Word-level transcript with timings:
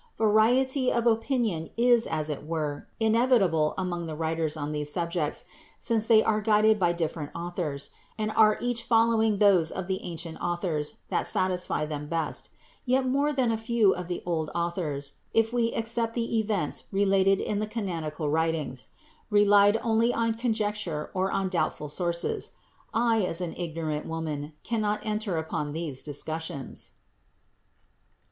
Variety 0.17 0.91
of 0.91 1.05
opinion 1.05 1.69
is 1.77 2.07
as 2.07 2.27
it 2.27 2.43
were 2.43 2.87
inevitable 2.99 3.75
among 3.77 4.07
the 4.07 4.15
writers 4.15 4.57
on 4.57 4.71
these 4.71 4.91
subjects, 4.91 5.45
since 5.77 6.07
they 6.07 6.23
are 6.23 6.41
guided 6.41 6.79
by 6.79 6.91
dif 6.91 7.13
ferent 7.13 7.29
authors, 7.35 7.91
and 8.17 8.31
are 8.31 8.57
each 8.59 8.81
following 8.81 9.37
those 9.37 9.69
of 9.69 9.85
the 9.85 10.01
ancient 10.01 10.39
authors 10.41 10.95
that 11.09 11.27
satisfy 11.27 11.85
them 11.85 12.07
best; 12.09 12.49
yet 12.83 13.07
more 13.07 13.31
than 13.31 13.51
a 13.51 13.59
few 13.59 13.93
of 13.93 14.07
the 14.07 14.23
old 14.25 14.49
authors 14.55 15.17
(if 15.35 15.53
we 15.53 15.67
except 15.73 16.15
the 16.15 16.39
events 16.39 16.85
related 16.91 17.39
in 17.39 17.59
the 17.59 17.67
canonical 17.67 18.27
writings) 18.27 18.87
relied 19.29 19.77
only 19.83 20.11
on 20.11 20.33
conjecture 20.33 21.11
or 21.13 21.31
on 21.31 21.47
doubtful 21.47 21.89
sources. 21.89 22.53
I, 22.91 23.21
as 23.21 23.39
an 23.39 23.53
ignorant 23.55 24.07
woman, 24.07 24.53
cannot 24.63 25.05
enter 25.05 25.37
upon 25.37 25.75
such 25.75 26.01
discussions. 26.03 26.93